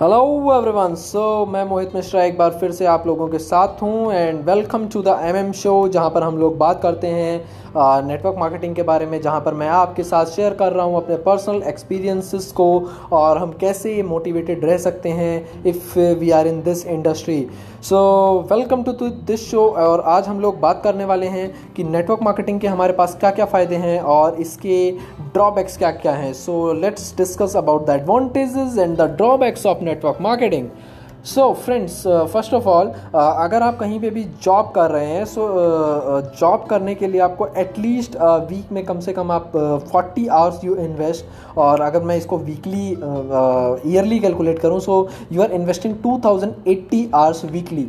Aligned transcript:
Hello 0.00 0.16
everyone 0.54 0.94
so 0.94 1.24
मैं 1.46 1.62
मोहित 1.64 1.94
मिश्रा 1.94 2.22
एक 2.24 2.36
बार 2.38 2.50
फिर 2.60 2.72
से 2.72 2.86
आप 2.86 3.06
लोगों 3.06 3.28
के 3.28 3.38
साथ 3.38 3.80
हूँ 3.82 4.12
and 4.12 4.40
welcome 4.44 4.86
to 4.88 5.00
the 5.02 5.16
M M 5.22 5.46
M 5.46 5.52
show 5.52 5.72
जहाँ 5.88 6.10
पर 6.10 6.22
हम 6.22 6.36
लोग 6.38 6.58
बात 6.58 6.82
करते 6.82 7.06
हैं 7.08 7.65
नेटवर्क 7.76 8.36
मार्केटिंग 8.38 8.74
के 8.74 8.82
बारे 8.82 9.06
में, 9.06 9.20
जहाँ 9.22 9.40
पर 9.40 9.54
मैं 9.54 9.68
आपके 9.68 10.02
साथ 10.02 10.26
शेयर 10.26 10.54
कर 10.54 10.72
रहा 10.72 10.84
हूँ 10.86 10.96
अपने 10.96 11.16
पर्सनल 11.24 11.62
एक्सपीरियंसेस 11.68 12.50
को 12.52 12.68
और 13.12 13.38
हम 13.38 13.52
कैसे 13.60 14.02
मोटिवेटेड 14.02 14.64
रह 14.64 14.78
सकते 14.78 15.08
हैं 15.12 15.64
if 15.64 15.98
we 16.20 16.30
are 16.30 16.46
in 16.46 16.62
this 16.62 16.86
industry 16.86 17.46
so 17.82 17.98
welcome 18.52 18.82
to 18.82 18.92
this 19.00 19.50
show 19.50 19.66
और 19.78 20.00
आज 20.08 20.28
हम 20.28 20.40
लोग 20.40 20.58
बात 20.60 20.80
करने 20.84 21.04
वाले 21.04 21.26
हैं 21.28 21.50
कि 21.74 21.84
नेटवर्क 21.84 22.22
मार्केटिंग 22.22 22.60
के 22.60 22.68
हमारे 22.68 22.92
पास 22.92 23.16
क्या 23.20 23.30
क्या 23.30 23.44
फ़ायदे 23.44 23.76
हैं 23.76 24.00
और 24.00 24.40
इसके 24.40 24.90
ड्रॉबैक्स 25.32 25.76
क्या 25.78 25.90
क्या 25.92 26.12
हैं। 26.12 26.32
So 26.34 26.72
let's 26.72 27.14
discuss 27.16 27.56
about 27.56 27.86
the 27.86 27.90
advantages 27.90 28.78
and 28.78 28.96
the 28.96 29.10
drawbacks 29.16 29.66
of 29.66 29.84
network 29.84 30.18
marketing 30.20 30.68
so 31.26 31.52
friends 31.64 32.02
first 32.06 32.52
of 32.54 32.66
all 32.68 32.88
अगर 33.14 33.62
आप 33.62 33.78
कहीं 33.78 33.98
पे 34.00 34.10
भी 34.10 34.22
जॉब 34.42 34.70
कर 34.74 34.90
रहे 34.90 35.06
हैं 35.06 35.24
सो 35.24 35.46
जॉब 36.40 36.66
करने 36.70 36.94
के 36.94 37.06
लिए 37.06 37.20
आपको 37.20 37.46
एटलीस्ट 37.58 38.16
वीक 38.50 38.72
में 38.72 38.84
कम 38.86 39.00
से 39.00 39.12
कम 39.12 39.30
आप 39.32 39.50
फोर्टी 39.92 40.26
आवर्स 40.28 40.64
यू 40.64 40.76
इन्वेस्ट 40.76 41.58
और 41.58 41.80
अगर 41.80 42.02
मैं 42.02 42.16
इसको 42.16 42.38
वीकली 42.38 42.88
ईयरली 43.90 44.18
कैलकुलेट 44.18 44.58
करूँ 44.58 44.80
so 44.80 45.06
you 45.32 45.42
are 45.42 45.52
investing 45.52 46.02
two 46.02 46.20
thousand 46.24 46.68
eighty 46.68 47.08
hours 47.14 47.44
weekly 47.44 47.88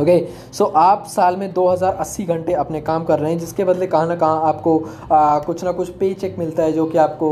okay 0.00 0.18
okay, 0.18 0.54
so 0.54 0.64
so 0.64 0.70
आप 0.76 1.04
साल 1.08 1.36
में 1.36 1.52
2080 1.54 2.24
घंटे 2.26 2.52
अपने 2.52 2.80
काम 2.80 3.04
कर 3.04 3.18
रहे 3.18 3.30
हैं 3.32 3.38
जिसके 3.38 3.64
बदले 3.64 3.86
कहाँ 3.86 4.06
ना 4.08 4.14
कहाँ 4.16 4.48
आपको 4.48 4.78
आ, 5.12 5.38
कुछ 5.38 5.64
ना 5.64 5.72
कुछ 5.72 5.88
पे 5.96 6.12
चेक 6.14 6.38
मिलता 6.38 6.62
है 6.62 6.72
जो 6.72 6.86
कि 6.86 6.98
आपको 6.98 7.28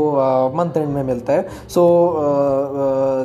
मंथ 0.55 0.77
एंड 0.77 0.89
में 0.89 1.01
मिलता 1.03 1.33
है. 1.33 1.47
So 1.69 1.85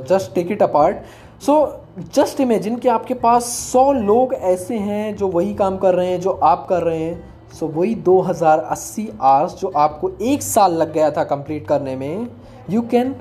just 0.08 0.34
take 0.34 0.52
it 0.52 0.62
apart 0.62 0.96
so 1.40 1.80
just 2.14 2.40
imagine 2.40 2.76
कि 2.76 2.88
आपके 2.88 3.14
पास 3.14 3.44
सौ 3.44 3.92
लोग 3.92 4.34
ऐसे 4.34 4.78
हैं 4.78 5.16
जो 5.16 5.28
वही 5.28 5.54
काम 5.54 5.76
कर 5.76 5.94
रहे 5.94 6.06
हैं 6.06 6.20
जो 6.20 6.30
आप 6.30 6.66
कर 6.68 6.82
रहे 6.82 6.98
हैं। 6.98 7.36
सो 7.52 7.66
so, 7.66 7.72
वही 7.72 7.94
2080 7.94 9.06
आवर्स 9.20 9.54
जो 9.54 9.72
आपको 9.76 10.10
एक 10.22 10.42
साल 10.42 10.72
लग 10.74 10.92
गया 10.92 11.10
था 11.10 11.24
कंप्लीट 11.24 11.66
करने 11.66 11.96
में 11.96 12.26
you 12.70 12.82
can 12.82 13.16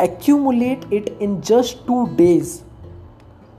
accumulate 0.00 0.92
it 0.92 1.18
in 1.22 1.40
just 1.40 1.86
two 1.86 2.06
days 2.06 2.60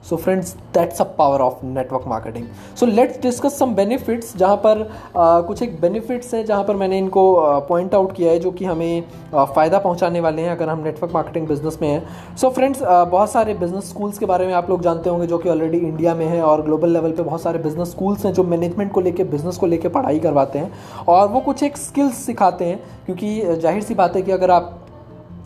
so 0.03 0.15
friends 0.15 0.55
that's 0.73 1.01
a 1.01 1.03
power 1.17 1.41
of 1.41 1.65
network 1.65 2.03
marketing 2.07 2.45
so 2.79 2.85
let's 2.85 3.21
discuss 3.21 3.57
some 3.59 3.73
benefits 3.75 4.35
जहाँ 4.37 4.55
पर 4.57 4.77
uh, 4.77 5.47
कुछ 5.47 5.61
एक 5.63 5.79
बेनिफिट्स 5.81 6.33
हैं 6.33 6.45
जहाँ 6.45 6.63
पर 6.63 6.75
मैंने 6.75 6.97
इनको 6.97 7.23
पॉइंट 7.69 7.95
आउट 7.95 8.15
किया 8.15 8.31
है 8.31 8.39
जो 8.39 8.51
कि 8.51 8.65
हमें 8.65 9.03
फ़ायदा 9.33 9.79
पहुँचाने 9.79 10.19
वाले 10.19 10.41
हैं 10.41 10.51
अगर 10.51 10.69
हम 10.69 10.83
नेटवर्क 10.83 11.13
मार्केटिंग 11.13 11.47
बिज़नेस 11.47 11.77
में 11.81 11.87
हैं। 11.87 12.35
सो 12.37 12.49
फ्रेंड्स 12.49 12.81
बहुत 12.83 13.31
सारे 13.31 13.53
बिज़नेस 13.55 13.89
स्कूल्स 13.89 14.17
के 14.17 14.25
बारे 14.25 14.47
में 14.47 14.53
आप 14.53 14.69
लोग 14.69 14.81
जानते 14.81 15.09
होंगे 15.09 15.27
जो 15.27 15.37
कि 15.37 15.49
ऑलरेडी 15.49 15.77
इंडिया 15.77 16.15
में 16.15 16.25
है 16.25 16.41
और 16.41 16.61
ग्लोबल 16.61 16.89
लेवल 16.89 17.11
पर 17.11 17.23
बहुत 17.23 17.41
सारे 17.41 17.59
बिज़नेस 17.59 17.91
स्कूल्स 17.91 18.25
हैं 18.25 18.33
जो 18.33 18.43
मैनेजमेंट 18.45 18.91
को 18.91 19.01
लेकर 19.01 19.23
बिज़नेस 19.27 19.57
को 19.57 19.67
लेकर 19.67 19.89
पढ़ाई 19.89 20.19
करवाते 20.19 20.59
हैं। 20.59 20.71
और 21.07 21.27
वो 21.27 21.39
कुछ 21.39 21.63
एक 21.63 21.77
स्किल्स 21.77 22.25
सिखाते 22.25 22.65
हैं 22.65 22.79
क्योंकि 23.05 23.41
ज़ाहिर 23.55 23.83
सी 23.83 23.95
बात 23.95 24.15
है 24.15 24.21
कि 24.21 24.31
अगर 24.31 24.51
आप 24.51 24.78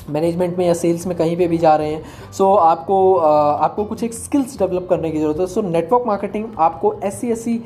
मैनेजमेंट 0.10 0.58
में 0.58 0.66
या 0.66 0.74
सेल्स 0.74 1.08
में 1.08 1.18
कहीं 1.18 1.38
पे 1.38 1.48
भी 1.48 1.58
जा 1.58 1.76
रहे 1.76 1.94
हैं। 1.94 2.32
सो 2.32 2.54
so, 2.54 2.60
आपको 2.60 3.16
आपको 3.16 3.84
कुछ 3.84 4.04
एक 4.04 4.14
स्किल्स 4.14 4.58
डेवलप 4.60 4.88
करने 4.90 5.12
की 5.12 5.20
ज़रूरत 5.20 5.40
है। 5.40 5.48
सो 5.48 5.62
नेटवर्क 5.62 6.04
मार्केटिंग 6.08 6.46
आपको 6.60 6.94
ऐसी 7.04 7.32
ऐसी 7.32 7.60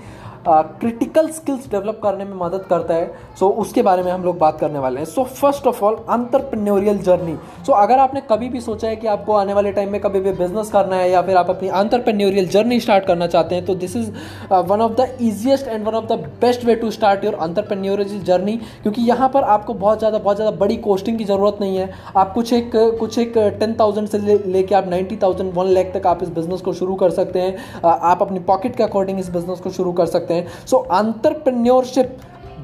क्रिटिकल 0.47 1.29
स्किल्स 1.31 1.69
डेवलप 1.71 1.99
करने 2.03 2.25
में 2.25 2.35
मदद 2.37 2.65
करता 2.69 2.93
है। 2.93 3.07
सो 3.39 3.45
so, 3.45 3.51
उसके 3.53 3.81
बारे 3.81 4.03
में 4.03 4.11
हम 4.11 4.23
लोग 4.23 4.37
बात 4.39 4.59
करने 4.59 4.79
वाले 4.79 4.99
हैं। 4.99 5.05
So 5.07 5.23
first 5.23 5.67
of 5.67 5.83
all 5.85 5.95
entrepreneurial 6.09 6.97
journey 6.99 7.35
so 7.65 7.73
अगर 7.73 7.99
आपने 7.99 8.21
कभी 8.29 8.49
भी 8.49 8.61
सोचा 8.61 8.87
है 8.87 8.95
कि 8.95 9.07
आपको 9.07 9.33
आने 9.35 9.53
वाले 9.53 9.71
टाइम 9.71 9.91
में 9.91 9.99
कभी 10.01 10.19
भी 10.19 10.31
बिज़नेस 10.33 10.71
करना 10.71 10.95
है 10.95 11.09
या 11.11 11.21
फिर 11.21 11.37
आप 11.37 11.49
अपनी 11.49 11.67
अंतरप्रेन्योरियल 11.79 12.47
जर्नी 12.49 12.79
स्टार्ट 12.79 13.05
करना 13.05 13.27
चाहते 13.27 13.55
हैं 13.55 13.65
तो 13.65 13.75
this 13.75 13.95
is 13.95 14.09
one 14.51 14.81
of 14.81 14.93
the 14.93 15.07
easiest 15.21 15.67
and 15.67 15.85
one 15.87 15.95
of 15.95 16.05
the 16.05 16.19
best 16.41 16.65
way 16.65 16.75
to 16.75 16.91
start 16.91 17.23
your 17.23 17.35
entrepreneurial 17.41 18.23
journey 18.23 18.55
क्योंकि 18.83 19.01
यहाँ 19.03 19.29
पर 19.29 19.43
आपको 19.55 19.73
बहुत 19.75 19.99
ज़्यादा 19.99 20.17
बहुत 20.19 20.35
ज़्यादा 20.35 20.57
बड़ी 20.57 20.77
कोस्टिंग 20.79 21.17
की 21.17 21.23
ज़रूरत 21.25 21.57
नहीं 21.61 21.77
है। 21.77 21.89
आप 22.17 22.33
कुछ 22.33 22.53
एक 22.53 22.71
कुछ 22.99 23.17
एक 23.19 23.37
टेन 23.59 23.75
थाउज़ेंड 23.79 24.07
से 24.07 24.17
लेके 24.47 24.75
आप 24.75 24.87
नाइन्टी 24.89 25.17
थाउज़ेंड 25.23 25.53
वन 25.53 25.67
लैख 25.69 25.91
तक 25.93 26.07
आप 26.07 26.23
इस 26.23 26.29
बिज़नेस 26.31 26.61
को 26.61 26.73
शुरू 26.73 26.95
कर 26.95 27.09
सकते 27.11 27.41
हैं। 27.41 27.81
आप 27.83 28.21
अपनी 28.21 28.39
पॉकेट 28.47 28.75
के 28.75 28.83
अकॉर्डिंग 28.83 29.19
इस 29.19 29.29
बिज़नेस 29.31 29.59
को 29.59 29.69
शुरू 29.71 29.91
कर 29.93 30.05
सकते 30.07 30.33
हैं। 30.33 30.36
सो 30.65 30.77
अंतरप्रेन्योरशिप 30.77 32.17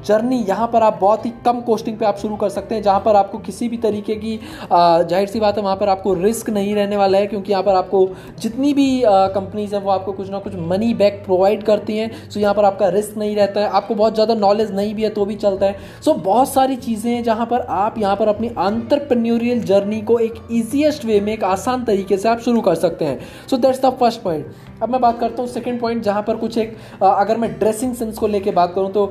जर्नी 0.06 0.36
यहाँ 0.38 0.66
पर 0.72 0.82
आप 0.82 0.98
बहुत 1.00 1.24
ही 1.26 1.30
कम 1.44 1.60
कोस्टिंग 1.60 1.96
पे 1.98 2.04
आप 2.06 2.16
शुरू 2.18 2.36
कर 2.36 2.48
सकते 2.48 2.74
हैं, 2.74 2.82
जहाँ 2.82 3.00
पर 3.00 3.16
आपको 3.16 3.38
किसी 3.38 3.68
भी 3.68 3.76
तरीके 3.76 4.14
की 4.14 4.36
ज़ाहिर 4.62 5.28
सी 5.28 5.40
बात 5.40 5.56
है, 5.56 5.62
वहाँ 5.62 5.76
पर 5.76 5.88
आपको 5.88 6.12
रिस्क 6.14 6.50
नहीं 6.50 6.74
रहने 6.74 6.96
वाला 6.96 7.18
है, 7.18 7.26
क्योंकि 7.26 7.52
यहाँ 7.52 7.62
पर 7.62 7.74
आपको 7.74 8.08
जितनी 8.40 8.72
भी 8.74 9.02
कंपनीज़ 9.06 9.74
हैं, 9.74 9.82
वो 9.82 9.90
आपको 9.90 10.12
कुछ 10.12 10.30
ना 10.30 10.38
कुछ 10.38 10.54
मनी 10.58 10.92
बैक 10.94 11.22
प्रोवाइड 11.24 11.62
करती 11.62 11.96
हैं। 11.96 12.28
सो 12.30 12.40
यहाँ 12.40 12.54
पर 12.54 12.64
आपका 12.64 12.88
रिस्क 12.88 13.16
नहीं 13.18 13.36
रहता 13.36 13.60
है, 13.60 13.68
आपको 13.68 13.94
बहुत 13.94 14.14
ज़्यादा 14.14 14.34
नॉलेज 14.34 14.74
नहीं 14.74 14.94
भी 14.94 15.02
है 15.02 15.10
तो 15.10 15.24
भी 15.24 15.34
चलता 15.36 15.66
है। 15.66 15.76
सो 16.04 16.14
बहुत 16.14 16.52
सारी 16.52 16.76
चीज़ें 16.78 17.10
हैं, 17.12 17.22
जहाँ 17.22 17.46
पर 17.46 17.60
आप 17.60 17.98
यहाँ 17.98 18.16
पर 18.16 18.28
अपनी 18.28 18.48
अंतरप्रेन्योरियल 18.48 19.62
जर्नी 19.62 20.00
को 20.02 20.18
एक 20.18 20.46
ईजिएस्ट 20.52 21.04
वे 21.04 21.20
में 21.20 21.32
एक 21.32 21.44
आसान 21.46 21.84
तरीके 21.84 22.16
से 22.16 22.28
आप 22.28 22.40
शुरू 22.40 22.60
कर 22.60 22.74
सकते 22.76 23.04
हैं। 23.04 23.18
So 23.50 23.56
that's 23.56 23.80
the 23.80 23.96
first 24.00 24.22
point 24.22 24.73
अब 24.82 24.90
मैं 24.90 25.00
बात 25.00 25.18
करता 25.20 25.42
हूँ 25.42 25.50
सेकेंड 25.50 25.80
पॉइंट 25.80 26.02
जहाँ 26.02 26.22
पर 26.22 26.36
कुछ 26.36 26.56
एक 26.58 26.76
अगर 27.02 27.36
मैं 27.36 27.50
ड्रेसिंग 27.58 27.94
सेंस 27.94 28.18
को 28.18 28.26
लेकर 28.26 28.54
बात 28.54 28.72
करूँ 28.74 28.90
तो 28.92 29.04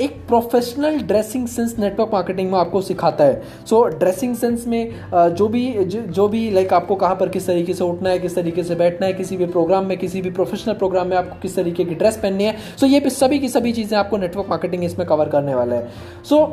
एक 0.00 0.16
professional 0.28 0.98
dressing 1.02 1.46
sense 1.48 1.74
network 1.78 2.10
marketing 2.12 2.50
में 2.52 2.58
आपको 2.58 2.80
सिखाता 2.82 3.24
है। 3.24 3.42
सो 3.66 3.84
ड्रेसिंग 3.88 4.36
सेंस 4.36 4.66
में 4.66 5.34
जो 5.34 5.48
भी 5.48 5.72
जो 5.84 6.28
भी 6.28 6.50
लाइक 6.50 6.72
आपको 6.72 6.96
कहाँ 6.96 7.16
पर 7.16 7.28
किस 7.28 7.46
तरीके 7.46 7.74
से 7.74 7.84
उठना 7.84 8.10
है, 8.10 8.18
किस 8.18 8.34
तरीके 8.34 8.64
से 8.64 8.74
बैठना 8.74 9.06
है, 9.06 9.12
किसी 9.12 9.36
भी 9.36 9.46
प्रोग्राम 9.46 9.86
में, 9.86 9.96
किसी 9.98 10.22
भी 10.22 10.30
प्रोफेशनल 10.30 10.74
प्रोग्राम 10.74 11.08
में 11.08 11.16
आपको 11.16 11.40
किस 11.42 11.56
तरीके 11.56 11.84
की 11.84 11.94
ड्रेस 11.94 12.16
पहननी 12.16 12.44
है 12.44 12.56
सो 12.80 12.86
ये 12.86 13.10
सभी 13.12 13.38
की 13.38 13.48
सभी 13.48 13.72
चीज़ें 13.72 13.96
आपको 13.98 14.16
नेटवर्क 14.18 14.48
मार्केटिंग 14.50 14.84
इसमें 14.84 15.06
कवर 15.08 15.28
करने 15.28 15.54
वाला 15.54 15.74
है। 15.74 15.88
So 16.24 16.46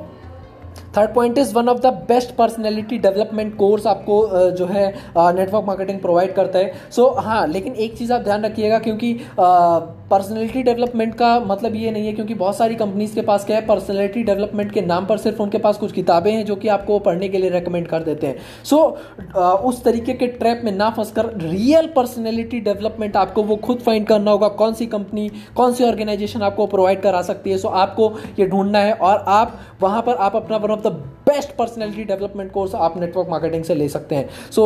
third 0.97 1.13
point 1.15 1.37
is 1.37 1.53
one 1.55 1.69
of 1.69 1.79
the 1.79 1.93
best 2.07 2.35
personality 2.35 2.97
development 2.97 3.55
course 3.57 3.87
आपको 3.87 4.51
जो 4.51 4.65
है 4.65 4.87
नेटवर्क 5.17 5.65
मार्केटिंग 5.65 5.99
प्रोवाइड 5.99 6.33
करता 6.35 6.59
है। 6.59 6.73
सो 6.91 7.03
so, 7.03 7.23
हाँ 7.25 7.45
लेकिन 7.47 7.73
एक 7.75 7.97
चीज़ 7.97 8.13
आप 8.13 8.21
ध्यान 8.21 8.45
रखिएगा 8.45 8.79
क्योंकि 8.79 9.13
पर्सनैलिटी 9.39 10.61
डेवलपमेंट 10.63 11.13
का 11.15 11.39
मतलब 11.39 11.75
ये 11.75 11.91
नहीं 11.91 12.05
है 12.07 12.13
क्योंकि 12.13 12.33
बहुत 12.33 12.57
सारी 12.57 12.75
कंपनीज़ 12.75 13.13
के 13.15 13.21
पास 13.21 13.45
क्या 13.45 13.57
है 13.57 13.65
पर्सनैलिटी 13.65 14.23
डेवलपमेंट 14.23 14.71
के 14.71 14.81
नाम 14.81 15.05
पर 15.05 15.17
सिर्फ़ 15.17 15.41
उनके 15.41 15.57
पास 15.57 15.77
कुछ 15.77 15.91
किताबें 15.91 16.31
हैं 16.31 16.45
जो 16.45 16.55
कि 16.55 16.67
आपको 16.67 16.97
पढ़ने 16.99 17.29
के 17.29 17.37
लिए 17.37 17.49
रिकमेंड 17.49 17.87
कर 17.87 18.03
देते 18.03 18.27
हैं। 18.27 18.35
सो 18.63 18.77
so, 18.77 19.37
उस 19.37 19.83
तरीके 19.83 20.13
के 20.13 20.27
ट्रैप 20.29 20.61
में 20.65 20.71
ना 20.71 20.89
फंसकर 20.89 21.25
रियल 21.37 21.87
पर्सनैलिटी 21.95 22.59
डेवलपमेंट 22.59 23.17
आपको 23.17 23.43
वो 23.43 23.55
खुद 23.57 23.79
फाइंड 23.79 24.07
करना 24.07 24.31
होगा 24.31 24.47
कौन 24.61 24.73
सी 24.73 24.85
कंपनी 24.87 25.29
कौन 25.55 25.73
सी 25.73 25.83
ऑर्गेनाइजेशन 25.83 26.41
आपको 26.41 26.67
प्रोवाइड 26.67 27.01
करा 27.01 27.21
सकती 27.21 27.51
है। 27.51 27.57
सो 27.57 27.67
so, 27.67 27.73
आपको 27.73 28.11
ये 28.39 28.47
ढूंढना 28.47 28.79
है 28.79 28.93
और 28.93 29.23
आप 29.27 29.59
वहाँ 29.81 30.01
पर 30.01 30.15
आप 30.15 30.35
अपना 30.35 30.57
of 30.79 30.87
the 30.87 30.91
best 31.29 31.55
personality 31.55 32.03
development 32.03 32.51
course 32.51 32.75
आप 32.75 32.97
नेटवर्क 32.99 33.27
मार्केटिंग 33.29 33.63
से 33.63 33.75
ले 33.75 33.87
सकते 33.89 34.15
हैं। 34.15 34.29
So 34.51 34.63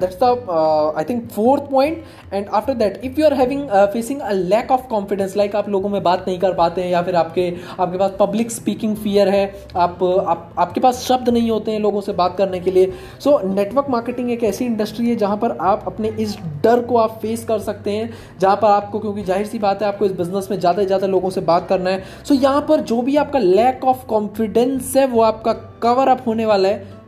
that's 0.00 0.16
the 0.22 0.94
I 0.98 1.04
think 1.04 1.28
fourth 1.30 1.70
point 1.70 2.02
and 2.32 2.48
after 2.48 2.74
that 2.74 3.00
if 3.04 3.20
you 3.20 3.26
are 3.26 3.34
having 3.34 3.68
facing 3.92 4.20
a 4.20 4.32
lack 4.32 4.70
of 4.70 4.86
confidence 4.88 5.36
like 5.36 5.56
आप 5.56 5.68
लोगों 5.68 5.88
में 5.88 6.02
बात 6.02 6.24
नहीं 6.28 6.38
कर 6.38 6.54
पाते 6.54 6.82
हैं 6.82 6.90
या 6.90 7.02
फिर 7.02 7.16
आपके 7.16 7.48
आपके 7.70 7.98
पास 7.98 8.12
पब्लिक 8.20 8.50
स्पीकिंग 8.50 8.96
फियर 8.96 9.28
है 9.28 9.44
आप, 9.76 10.02
आप 10.02 10.54
आपके 10.58 10.80
पास 10.80 11.04
शब्द 11.04 11.28
नहीं 11.28 11.50
होते 11.50 11.72
हैं 11.72 11.80
लोगों 11.80 12.00
से 12.00 12.12
बात 12.14 12.36
करने 12.38 12.60
के 12.60 12.70
लिए। 12.70 12.92
सो 13.24 13.38
नेटवर्क 13.44 13.86
मार्केटिंग 13.90 14.30
एक 14.30 14.44
ऐसी 14.44 14.64
इंडस्ट्री 14.64 15.08
है 15.08 15.16
जहाँ 15.16 15.36
पर 15.36 15.56
आप 15.62 15.84
अपने 15.86 16.08
इस 16.20 16.36
डर 16.64 16.80
को 16.82 16.96
आप 16.96 17.18
फेस 17.22 17.44
कर 17.44 17.58
सकते 17.60 17.90
हैं 17.90 18.10
जहाँ 18.38 18.56
पर 18.56 18.68
आपको 18.68 18.98
क्योंकि 19.00 19.22
ज़ाहिर 19.22 19.46
सी 19.46 19.58
बात 19.58 19.82
है 19.82 19.88
आपको 19.88 20.06
इस 20.06 20.12
बिज़नेस 20.14 20.48
में 20.50 20.58
ज़्यादा 20.58 20.82
से 20.82 20.86
ज़्यादा 20.86 21.06
लोगों 21.06 21.30
से 21.30 21.40
बात 21.42 21.68
करना 21.68 21.90
है। 21.90 22.02
सो 22.24 22.34
so, 22.34 22.42
यहाँ 22.42 22.60
पर 22.68 22.80
जो 22.82 23.00
भी 23.02 23.16
आपका 23.16 23.38
लैक 23.38 23.84
ऑफ़ 23.84 24.04
कॉन्फिडेंस 24.06 24.96
है 24.96 25.06
वो 25.06 25.19
आपका 25.22 25.52
कवर 25.82 26.08
अप 26.08 26.22
होने 26.26 26.46
वाला 26.46 26.68
है 26.68 26.98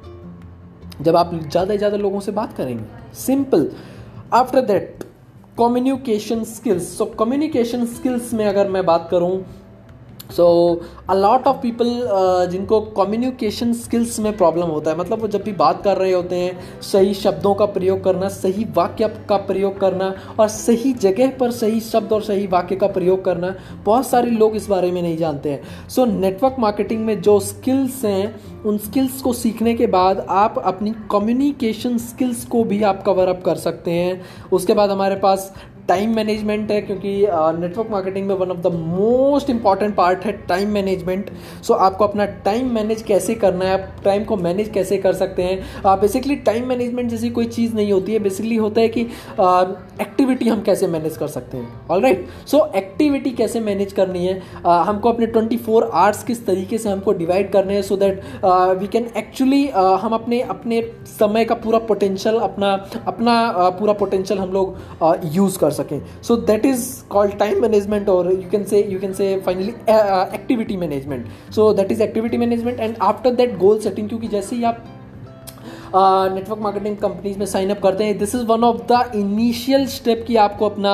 जब 1.02 1.16
आप 1.16 1.30
ज़्यादा 1.34 1.72
से 1.72 1.78
ज़्यादा 1.78 1.96
लोगों 1.96 2.20
से 2.20 2.32
बात 2.32 2.52
करेंगे। 2.56 2.84
Simple 3.16 3.70
after 4.32 4.60
that 4.60 5.04
communication 5.58 6.44
skills 6.44 6.96
so 6.98 7.04
communication 7.18 7.86
skills 7.86 8.32
में 8.34 8.44
अगर 8.46 8.68
मैं 8.68 8.84
बात 8.86 9.08
करूँ 9.10 9.44
so 10.30 10.46
a 11.10 11.14
lot 11.14 11.46
of 11.46 11.56
people 11.56 11.88
जिनको 12.50 12.80
कम्युनिकेशन 12.96 13.72
स्किल्स 13.74 14.18
में 14.20 14.36
प्रॉब्लम 14.36 14.66
होता 14.66 14.90
है 14.90 14.98
मतलब 14.98 15.20
वो 15.20 15.28
जब 15.28 15.42
भी 15.42 15.52
बात 15.52 15.82
कर 15.84 15.96
रहे 15.96 16.12
होते 16.12 16.36
हैं, 16.36 16.80
सही 16.82 17.14
शब्दों 17.14 17.54
का 17.54 17.66
प्रयोग 17.66 18.02
करना, 18.04 18.28
सही 18.28 18.66
वाक्य 18.76 19.08
का 19.28 19.36
प्रयोग 19.46 19.78
करना, 19.80 20.12
और 20.40 20.48
सही 20.48 20.92
जगह 20.92 21.36
पर 21.38 21.50
सही 21.50 21.80
शब्द 21.80 22.12
और 22.12 22.22
सही 22.22 22.46
वाक्य 22.46 22.76
का 22.76 22.86
प्रयोग 22.88 23.24
करना, 23.24 23.54
बहुत 23.84 24.06
सारे 24.06 24.30
लोग 24.30 24.56
इस 24.56 24.68
बारे 24.68 24.90
में 24.92 25.00
नहीं 25.02 25.16
जानते 25.16 25.50
हैं। 25.50 25.88
सो 25.88 26.04
नेटवर्क 26.04 26.56
मार्केटिंग 26.58 27.04
में 27.06 27.20
जो 27.22 27.38
स्किल्स 27.40 28.04
हैं, 28.04 28.62
उन 28.62 28.78
स्किल्स 28.78 29.20
को 29.22 29.32
सीखने 29.32 29.74
के 29.74 29.86
बाद 29.88 30.26
आप 30.28 30.58
अपनी 30.58 30.94
कम्युनिकेशन 31.10 31.98
स्किल्स 31.98 32.44
को 32.44 32.62
भी 32.64 32.82
आप 32.82 33.02
कवर 33.02 33.28
अप 33.28 33.42
कर 33.44 33.56
सकते 33.56 33.90
हैं। 33.90 34.20
उसके 34.52 34.74
बाद 34.74 34.90
हमारे 34.90 35.16
पास 35.16 35.52
टाइम 35.88 36.14
मैनेजमेंट 36.16 36.70
है 36.70 36.80
क्योंकि 36.82 37.14
नेटवर्क 37.60 37.90
मार्केटिंग 37.90 38.26
में 38.26 38.34
one 38.34 38.50
of 38.50 38.58
the 38.58 38.72
most 38.74 39.50
important 39.50 39.94
part 39.94 40.24
है 40.24 40.32
टाइम 40.48 40.68
मैनेजमेंट 40.68 41.30
सो 41.62 41.74
आपको 41.74 42.04
अपना 42.04 42.24
टाइम 42.44 42.72
मैनेज 42.74 43.02
कैसे 43.02 43.34
करना 43.34 43.64
है 43.64 43.72
आप 43.72 44.02
टाइम 44.04 44.24
को 44.24 44.36
मैनेज 44.36 44.68
कैसे 44.68 44.98
कर 44.98 45.12
सकते 45.12 45.42
हैं? 45.42 45.60
बेसिकली 45.86 46.36
टाइम 46.36 46.66
मैनेजमेंट 46.68 47.10
जैसी 47.10 47.30
कोई 47.30 47.46
चीज़ 47.46 47.74
नहीं 47.74 47.92
होती 47.92 48.12
है. 48.12 48.18
बेसिकली 48.18 48.56
होता 48.56 48.80
है 48.80 48.88
कि 48.88 49.00
एक्टिविटी 49.00 50.44
uh, 50.44 50.52
हम 50.52 50.62
कैसे 50.62 50.86
मैनेज 50.86 51.16
कर 51.16 51.28
सकते 51.28 51.56
हैं? 51.56 51.68
ऑल 51.90 52.02
राइट 52.02 52.26
सो 52.46 52.64
एक्टिविटी 52.76 53.30
कैसे 53.30 53.60
मैनेज 53.60 53.92
करनी 53.92 54.26
है? 54.26 54.40
uh, 54.40 54.66
हमको 54.66 55.08
अपने 55.08 55.26
ट्वेंटी 55.26 55.56
फोर 55.56 55.90
आवर्स 55.94 56.22
किस 56.24 56.44
तरीके 56.46 56.78
से 56.78 56.88
हमको 56.88 57.12
डिवाइड 57.12 57.52
करने 57.52 57.74
हैं 57.74 57.82
so 57.82 57.96
that 57.96 58.22
we 58.80 58.86
can 58.86 59.10
actually 59.16 59.66
हम 60.02 60.14
अपने 60.14 60.40
अपने 60.40 60.82
समय 61.06 61.44
का 61.44 61.54
पूरा 61.54 61.78
पोटेंशियल 61.78 62.38
अपना 62.38 62.72
अपना 63.06 63.40
पूरा 63.78 63.92
पोटेंशियल 63.92 64.40
हम 64.40 64.52
लोग 64.52 64.76
यूज़ 65.24 65.58
कर 65.58 65.70
सकें। 65.82 66.00
So 66.22 66.36
that 66.48 66.66
is 66.66 66.88
called 67.10 67.38
time 67.38 67.62
management 67.62 68.08
और 68.08 68.32
you 68.32 68.48
can 68.50 68.64
say 68.64 68.82
you 68.84 68.98
can 69.00 69.12
say 69.12 69.36
finally 69.46 69.68
activity 70.34 70.76
management 70.76 71.28
so 71.54 71.72
that 71.74 71.92
is 71.92 72.02
activity 72.02 72.38
management 72.38 72.80
and 72.80 72.96
after 73.02 73.34
that 73.34 73.56
goal 73.58 73.78
setting 73.80 74.08
क्योंकि 74.08 74.28
जैसे 74.28 74.56
ही 74.56 74.64
आप 74.64 74.84
नेटवर्क 75.94 76.60
मार्केटिंग 76.62 76.96
कंपनीज़ 76.96 77.38
में 77.38 77.46
साइन 77.46 77.70
अप 77.70 77.80
करते 77.82 78.04
हैं। 78.04 78.16
This 78.18 78.34
is 78.34 78.44
one 78.46 78.64
of 78.64 78.76
the 78.92 79.10
initial 79.16 79.86
step 79.88 80.24
कि 80.26 80.36
आपको 80.38 80.68
अपना 80.68 80.92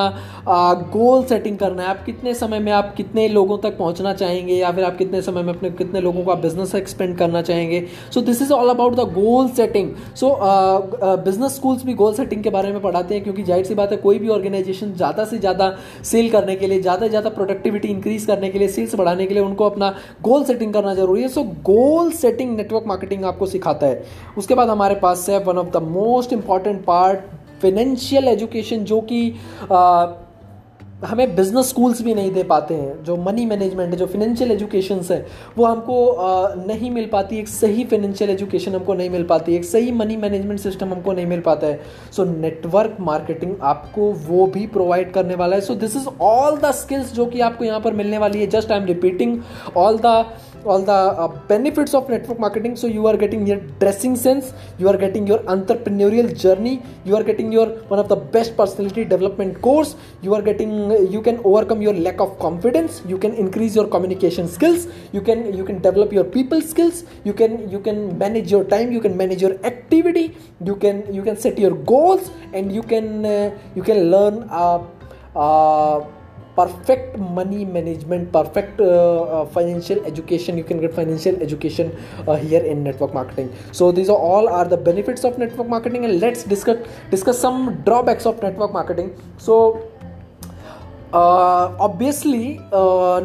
गोल 0.93 1.23
uh, 1.23 1.29
सेटिंग 1.29 1.59
करना 1.59 1.83
है। 1.83 1.89
आप 1.89 2.03
कितने 2.05 2.35
समय 2.35 2.59
में 2.59 2.71
आप 2.73 2.93
कितने 2.97 3.27
लोगों 3.29 3.59
तक 3.59 3.77
पहुँचना 3.79 4.13
चाहेंगे 4.15 4.55
या 4.55 4.71
फिर 4.73 4.85
आप 4.85 4.97
कितने 4.97 5.21
समय 5.23 5.43
में 5.43 5.53
अपने 5.53 5.71
कितने 5.73 6.01
लोगों 6.01 6.25
को 6.25 6.37
बिज़नेस 6.39 6.75
एक्सपेंड 6.75 7.17
करना 7.19 7.43
चाहेंगे। 7.43 7.85
So 8.15 8.21
this 8.21 8.43
is 8.43 8.53
all 8.53 8.69
about 8.69 8.95
the 8.97 9.09
goal 9.13 9.49
setting 9.51 9.91
so 10.17 10.37
business 11.25 11.55
schools 11.57 11.85
भी 11.85 11.95
गोल 11.95 12.15
सेटिंग 12.15 12.43
के 12.43 12.51
बारे 12.51 12.73
में 12.73 12.81
पढ़ाते 12.83 13.15
हैं 13.15 13.23
क्योंकि 13.25 13.43
ज़ाहिर 13.43 13.65
सी 13.65 13.75
बात 13.75 13.93
है 13.93 13.97
कोई 13.99 14.19
भी 14.19 14.29
ऑर्गेनाइजेशन 14.29 14.93
ज़्यादा 14.95 15.25
से 15.25 15.39
ज़्यादा 15.39 15.71
सेल 16.05 16.31
करने 16.31 16.57
के 16.57 16.67
लिए 16.67 16.81
ज़्यादा 16.81 17.07
से 17.07 17.09
ज़्यादा 17.09 17.31
प्रोडक्टिविटी 17.31 17.89
इंक्रीज 17.89 18.25
करने 18.27 18.49
के 18.51 18.59
लिए 18.59 18.69
सेल्स 18.69 18.95
बढ़ाने 18.95 19.27
के 19.27 19.35
लिए 19.35 19.43
उनको 19.43 19.65
अपना 19.65 19.95
गोल 20.23 20.45
सेटिंग 20.45 20.73
करना 20.73 20.95
ज़रूरी 20.95 21.23
है। 21.23 21.29
So 21.29 21.43
goal 21.65 22.11
setting 22.15 22.57
network 22.57 22.85
marketing 22.87 23.25
आपको 23.25 23.47
सिखाता 23.47 23.87
है। 23.87 24.05
उसके 24.39 24.55
बाद 24.55 24.69
हमारे 24.69 24.88
हमारे 24.89 25.01
पास 25.01 25.29
है 25.31 25.39
one 25.45 25.59
of 25.59 25.71
the 25.71 25.83
most 25.83 26.33
important 26.33 26.85
part 26.85 27.21
financial 27.63 28.29
education 28.29 28.85
जो 28.85 29.01
कि 29.13 29.21
हमें 31.05 31.35
बिज़नेस 31.37 31.69
स्कूल्स 31.69 32.01
भी 32.03 32.15
नहीं 32.15 32.31
दे 32.33 32.43
पाते 32.43 32.75
हैं 32.75 33.03
जो 33.05 33.17
मनी 33.17 33.45
मैनेजमेंट 33.47 33.91
है 33.91 33.97
जो 33.97 34.07
फिनेंशियल 34.07 34.53
एजुकेशन 34.53 35.01
है 35.11 35.19
वो 35.59 35.65
हमको 35.65 36.09
आ, 36.09 36.55
नहीं 36.57 36.91
मिल 36.91 37.09
पाती 37.13 37.39
एक 37.39 37.49
सही 37.49 37.85
फिनेंशियल 37.85 38.31
एजुकेशन 38.31 38.75
हमको 38.75 38.95
नहीं 38.95 39.11
मिल 39.11 39.25
पाती 39.25 39.55
एक 39.57 39.65
सही 39.65 39.93
मनी 39.93 40.17
मैनेजमेंट 40.17 40.61
सिस्टम 40.61 40.93
हमको 40.93 41.13
नहीं 41.13 41.27
मिल 41.27 41.41
पाता 41.41 41.67
है। 41.67 41.81
सो 42.17 42.25
नेटवर्क 42.25 42.97
मार्केटिंग 43.01 43.55
आपको 43.63 44.13
वो 44.29 44.47
भी 44.47 44.67
प्रोवाइड 44.67 45.13
करने 45.13 45.35
वाला 45.35 45.57
है। 45.57 45.63
So 45.63 45.75
this 45.75 45.97
is 45.97 46.09
all 46.21 46.57
the 46.57 46.71
skills 46.73 47.13
जो 47.15 47.27
कि 47.27 47.41
आपको 47.41 47.65
यहाँ 47.65 47.81
पर 47.81 47.95
मिलने 47.95 48.19
वाली 48.19 48.41
है। 48.41 48.47
Just 48.49 48.73
I 48.73 48.79
am 48.79 48.87
repeating 48.87 49.41
all 49.77 49.99
the 49.99 50.25
all 50.65 50.83
the 50.83 50.93
uh, 50.93 51.29
benefits 51.49 51.95
of 51.95 52.09
network 52.09 52.39
marketing. 52.39 52.77
So 52.77 52.87
you 52.87 53.07
are 53.07 53.17
getting 53.17 53.47
your 53.47 53.59
dressing 53.81 54.17
sense 54.17 54.53
you 54.79 54.89
are 54.89 54.97
getting 54.97 55.27
your 55.27 55.39
entrepreneurial 55.55 56.29
journey 56.43 56.83
you 57.05 57.17
are 57.19 57.23
getting 57.23 57.53
your 57.53 57.67
one 57.93 58.01
of 58.03 58.09
the 58.09 58.17
best 58.17 58.57
personality 58.57 59.05
development 59.05 59.61
course 59.67 59.97
you 60.23 60.35
are 60.35 60.43
getting 60.43 60.73
you 61.15 61.23
can 61.23 61.41
overcome 61.45 61.81
your 61.87 61.95
lack 61.95 62.21
of 62.27 62.39
confidence 62.39 63.03
you 63.07 63.19
can 63.19 63.35
increase 63.35 63.75
your 63.75 63.87
communication 63.95 64.49
skills 64.57 64.87
you 65.13 65.21
can 65.21 65.53
you 65.55 65.65
can 65.65 65.81
develop 65.89 66.13
your 66.13 66.25
people 66.25 66.61
skills 66.61 67.05
you 67.25 67.33
can 67.33 67.69
you 67.71 67.81
can 67.81 68.17
manage 68.19 68.51
your 68.51 68.65
time 68.65 68.93
you 68.93 69.01
can 69.01 69.17
manage 69.17 69.43
your 69.47 69.55
activity 69.73 70.27
you 70.65 70.77
can 70.77 71.03
you 71.13 71.23
can 71.23 71.37
set 71.37 71.59
your 71.59 71.75
goals 71.95 72.31
and 72.53 72.73
you 72.73 72.83
can 72.83 73.25
uh, 73.25 73.51
you 73.75 73.83
can 73.83 74.11
learn 74.11 74.47
uh, 74.51 74.83
uh, 75.37 76.05
perfect 76.59 77.19
money 77.39 77.65
management 77.65 78.33
perfect 78.33 78.81
uh, 78.81 79.23
uh, 79.23 79.45
financial 79.47 80.05
education. 80.05 80.59
You 80.59 80.65
can 80.65 80.81
get 80.81 80.95
financial 80.95 81.37
education 81.43 81.93
uh, 82.27 82.37
here 82.37 82.63
in 82.63 82.83
network 82.83 83.15
marketing. 83.15 83.53
So 83.73 83.93
these 83.93 84.09
are 84.09 84.17
all 84.31 84.49
are 84.49 84.65
the 84.65 84.77
benefits 84.77 85.25
of 85.25 85.39
network 85.39 85.69
marketing 85.69 86.05
and 86.05 86.21
let's 86.21 86.43
discuss 86.45 86.79
discuss 87.11 87.39
some 87.39 87.63
drawbacks 87.85 88.27
of 88.27 88.43
network 88.43 88.73
marketing. 88.73 89.15
So 89.37 89.59
obviously 91.15 92.47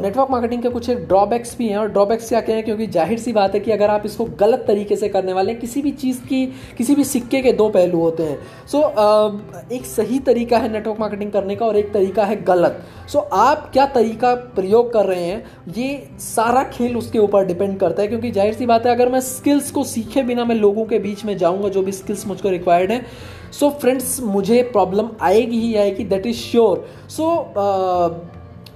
network 0.01 0.29
marketing 0.31 0.61
के 0.63 0.69
कुछ 0.69 0.89
drawbacks 0.89 1.55
भी 1.57 1.67
हैं 1.67 1.77
और 1.77 1.87
drawbacks 1.87 2.29
क्या 2.29 2.41
क्या 2.41 2.55
हैं 2.55 2.63
क्योंकि 2.65 2.87
ज़ाहिर 2.87 3.19
सी 3.19 3.33
बात 3.33 3.53
है 3.53 3.59
कि 3.59 3.71
अगर 3.71 3.89
आप 3.89 4.05
इसको 4.05 4.25
गलत 4.39 4.63
तरीके 4.67 4.95
से 4.95 5.09
करने 5.09 5.33
वाले 5.33 5.51
हैं 5.51 5.59
किसी 5.61 5.81
भी 5.81 5.91
चीज़ 5.93 6.21
की 6.21 6.45
किसी 6.77 6.95
भी 6.95 7.03
सिक्के 7.03 7.41
के 7.41 7.51
दो 7.53 7.67
पहलू 7.69 7.99
होते 7.99 8.23
हैं। 8.23 8.37
सो 8.67 8.77
so, 8.77 8.83
uh, 8.83 9.71
एक 9.73 9.85
सही 9.85 10.19
तरीका 10.21 10.57
है 10.57 10.71
नेटवर्क 10.71 10.99
मार्केटिंग 10.99 11.31
करने 11.31 11.55
का 11.55 11.65
और 11.65 11.77
एक 11.77 11.91
तरीका 11.93 12.25
है 12.25 12.41
गलत। 12.43 12.83
सो 13.07 13.19
so, 13.19 13.25
आप 13.33 13.69
क्या 13.73 13.85
तरीका 13.85 14.33
प्रयोग 14.55 14.91
कर 14.93 15.05
रहे 15.05 15.25
हैं 15.25 15.43
ये 15.77 16.07
सारा 16.19 16.63
खेल 16.63 16.97
उसके 16.97 17.19
ऊपर 17.19 17.45
डिपेंड 17.45 17.79
करता 17.79 18.01
है 18.01 18.07
क्योंकि 18.07 18.31
ज़ाहिर 18.31 18.53
सी 18.53 18.65
बात 18.65 18.85
है 18.85 18.95
अगर 18.95 19.09
मैं 19.09 19.19
स्किल्स 19.21 19.71
को 19.71 19.83
सीखे 19.83 20.23
बिना 20.23 20.45
मैं 20.45 20.55
लोगों 20.55 20.85
के 20.85 20.99
बीच 20.99 21.25
में 21.25 21.37
जाऊँगा 21.37 21.69
जो 21.69 21.81
भी 21.81 21.91
स्किल्स 21.91 22.27
मुझको 22.27 22.49
रिक्वायर्ड 22.49 22.91
है 22.91 23.05
सो 23.53 23.65
so, 23.65 23.73
फ्रेंड्स 23.81 24.19
मुझे 24.21 24.61
प्रॉब्लम 24.71 25.09
आएगी 25.21 25.59
ही 25.59 25.75
आएगी 25.75 26.03
दैट 26.05 26.25
इज़ 26.25 26.37
श्योर 26.37 26.87
सो 27.09 27.25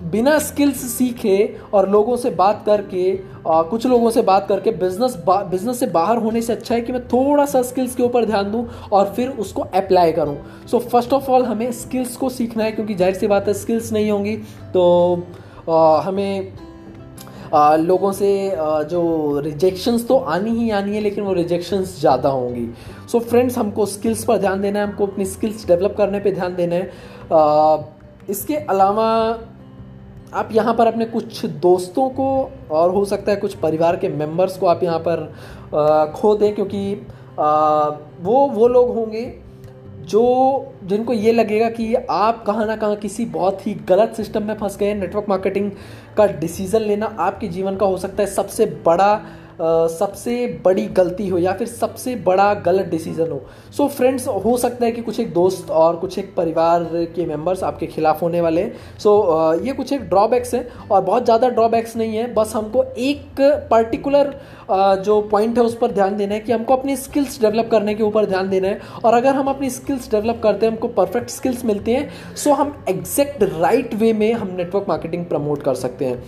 बिना 0.03 0.37
स्किल्स 0.39 0.81
सीखे 0.91 1.37
और 1.73 1.89
लोगों 1.89 2.15
से 2.17 2.29
बात 2.31 2.61
करके 2.65 3.11
आ, 3.47 3.61
कुछ 3.61 3.85
लोगों 3.85 4.09
से 4.11 4.21
बात 4.21 4.47
करके 4.47 4.71
बिज़नेस 4.71 5.15
बिज़नेस 5.27 5.79
से 5.79 5.85
बाहर 5.87 6.17
होने 6.17 6.41
से 6.41 6.53
अच्छा 6.53 6.73
है 6.75 6.81
कि 6.81 6.93
मैं 6.93 7.01
थोड़ा 7.07 7.45
सा 7.45 7.61
स्किल्स 7.61 7.95
के 7.95 8.03
ऊपर 8.03 8.25
ध्यान 8.25 8.51
दूँ 8.51 8.65
और 8.91 9.13
फिर 9.15 9.29
उसको 9.39 9.61
अप्लाई 9.61 10.11
करूँ। 10.11 10.37
सो 10.71 10.79
फ़र्स्ट 10.81 11.13
ऑफ़ 11.13 11.29
ऑल 11.31 11.45
हमें 11.45 11.71
स्किल्स 11.71 12.15
को 12.17 12.29
सीखना 12.29 12.63
है 12.63 12.71
क्योंकि 12.71 12.95
ज़ाहिर 12.95 13.15
सी 13.15 13.27
बात 13.27 13.47
है 13.47 13.53
स्किल्स 13.53 13.91
नहीं 13.93 14.11
होंगी 14.11 14.35
तो 14.73 14.85
आ, 15.69 15.99
हमें 16.01 16.53
आ, 17.53 17.75
लोगों 17.75 18.11
से 18.11 18.29
आ, 18.51 18.81
जो 18.83 19.39
रिजेक्शंस 19.39 20.07
तो 20.07 20.17
आनी 20.17 20.51
ही 20.51 20.69
आनी 20.71 20.95
है 20.95 21.01
लेकिन 21.01 21.23
वो 21.23 21.33
रिजेक्शंस 21.33 21.99
ज़्यादा 21.99 22.29
होंगी। 22.29 22.67
सो 23.11 23.19
फ्रेंड्स 23.19 23.57
हमको 23.57 23.85
स्किल्स 23.85 24.23
पर 24.25 24.37
ध्यान 24.37 24.61
देना 24.61 24.79
है 24.79 24.87
हमको 24.87 25.07
अपनी 25.07 25.25
स्किल्स 25.25 25.67
डेवलप 25.67 25.95
करने 25.97 26.19
पे 26.19 26.31
ध्यान 26.31 26.55
देना 26.55 26.75
है। 26.75 26.91
आ, 27.33 27.77
इसके 28.29 28.55
अलावा 28.55 29.07
आप 30.33 30.49
यहाँ 30.51 30.73
पर 30.73 30.87
अपने 30.87 31.05
कुछ 31.05 31.45
दोस्तों 31.45 32.09
को 32.09 32.27
और 32.71 32.91
हो 32.91 33.03
सकता 33.05 33.31
है 33.31 33.37
कुछ 33.37 33.53
परिवार 33.57 33.95
के 33.95 34.09
मेंबर्स 34.09 34.57
को 34.57 34.67
आप 34.67 34.83
यहाँ 34.83 34.99
पर 35.07 36.11
खो 36.15 36.33
दें 36.35 36.53
क्योंकि 36.55 36.93
वो 37.37 38.47
वो 38.47 38.67
लोग 38.67 38.93
होंगे 38.95 39.21
जो, 40.07 40.73
जिनको 40.83 41.13
ये 41.13 41.31
लगेगा 41.31 41.69
कि 41.69 41.93
आप 41.95 42.43
कहाँ 42.45 42.65
ना 42.65 42.75
कहाँ 42.75 42.95
किसी 42.95 43.25
बहुत 43.25 43.67
ही 43.67 43.73
गलत 43.73 44.13
सिस्टम 44.15 44.43
में 44.43 44.53
फंस 44.53 44.77
गए 44.77 44.85
हैं। 44.85 44.95
नेटवर्क 44.95 45.25
मार्केटिंग 45.29 45.71
का 46.17 46.27
डिसीज़न 46.27 46.81
लेना 46.81 47.05
आपके 47.19 47.47
जीवन 47.47 47.75
का 47.75 47.85
हो 47.85 47.97
सकता 47.97 48.23
है। 48.23 48.27
सबसे 48.27 48.65
बड़ा 48.85 49.21
सबसे 49.59 50.35
बड़ी 50.65 50.85
गलती 50.87 51.27
हो 51.27 51.37
या 51.37 51.53
फिर 51.53 51.67
सबसे 51.67 52.15
बड़ा 52.25 52.53
गलत 52.65 52.85
डिसीज़न 52.85 53.31
हो। 53.31 53.41
सो 53.71 53.83
so 53.83 53.89
फ्रेंड्स 53.91 54.27
हो 54.27 54.55
सकता 54.57 54.85
है 54.85 54.91
कि 54.91 55.01
कुछ 55.01 55.19
एक 55.19 55.33
दोस्त 55.33 55.69
और 55.71 55.95
कुछ 55.95 56.17
एक 56.19 56.33
परिवार 56.35 56.83
के 57.15 57.25
मेंबर्स 57.25 57.63
आपके 57.63 57.87
खिलाफ 57.87 58.21
होने 58.21 58.41
वाले 58.41 58.61
हैं। 58.61 58.99
सो 58.99 59.15
so, 59.55 59.65
ये 59.65 59.73
कुछ 59.73 59.93
एक 59.93 60.01
ड्रॉबैक्स 60.09 60.53
हैं 60.53 60.67
और 60.91 61.01
बहुत 61.01 61.25
ज़्यादा 61.25 61.49
ड्रॉबैक्स 61.49 61.95
नहीं 61.97 62.15
है। 62.15 62.33
बस 62.33 62.53
हमको 62.55 62.83
एक 62.83 63.41
पर्टिकुलर 63.71 64.33
जो 65.01 65.21
पॉइंट 65.31 65.57
है 65.57 65.63
उस 65.63 65.77
पर 65.77 65.91
ध्यान 65.91 66.17
देना 66.17 66.33
है 66.33 66.39
कि 66.39 66.51
हमको 66.51 66.75
अपनी 66.75 66.95
स्किल्स 66.97 67.39
डेवलप 67.41 67.69
करने 67.71 67.95
के 67.95 68.03
ऊपर 68.03 68.25
ध्यान 68.25 68.49
देना 68.49 68.67
है। 68.67 68.79
और 69.05 69.13
अगर 69.13 69.35
हम 69.35 69.47
अपनी 69.47 69.69
स्किल्स 69.69 70.09
डेवलप 70.11 70.39
करते 70.43 70.65
हैं 70.65 70.73
हमको 70.73 70.87
परफेक्ट 70.95 71.29
स्किल्स 71.29 71.65
मिलती 71.65 71.91
हैं 71.91 72.09
सो 72.35 72.49
so 72.49 72.57
हम 72.57 72.75
एग्जैक्ट 72.89 73.43
राइट 73.43 73.93
वे 73.93 74.13
में 74.13 74.31
हम 74.33 74.55
नेटवर्क 74.57 74.85
मार्केटिंग 74.89 75.25
प्रमोट 75.25 75.63
कर 75.63 75.75
सकते 75.75 76.05
हैं। 76.05 76.23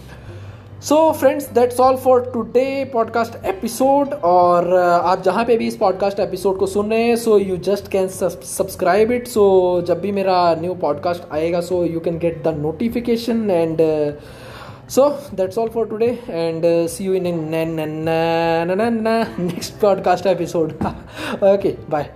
So 0.84 0.98
friends 1.12 1.48
that's 1.54 1.80
all 1.80 1.96
for 1.96 2.22
today 2.34 2.90
podcast 2.94 3.34
episode 3.46 4.14
और 4.14 4.66
uh, 4.66 5.06
आप 5.06 5.24
जहाँ 5.24 5.44
पे 5.46 5.58
भी 5.58 5.66
इस 5.68 5.76
पॉडकास्ट 5.78 6.20
एपिसोड 6.20 6.58
को 6.58 6.68
सुन 6.68 6.92
रहे 6.92 7.04
हैं 7.04 7.16
so 7.16 7.38
you 7.38 7.58
just 7.66 7.88
can 7.92 8.08
subscribe 8.08 9.12
it 9.12 9.28
so 9.28 9.44
जब 9.88 10.00
भी 10.02 10.12
मेरा 10.12 10.38
न्यू 10.62 10.74
पॉडकास्ट 10.76 11.24
आएगा 11.32 11.62
so 11.62 11.84
you 11.86 12.00
can 12.00 12.20
get 12.20 12.42
the 12.44 12.56
notification 12.58 13.50
and 13.52 13.82
so 14.90 15.10
that's 15.34 15.58
all 15.58 15.70
for 15.70 15.88
today 15.88 16.08
and 16.30 16.64
see 16.90 17.06
you 17.06 17.14
in 17.14 17.28
next 19.40 19.80
podcast 19.82 20.28
episode 20.28 20.74
okay 21.44 21.76
bye 21.90 22.10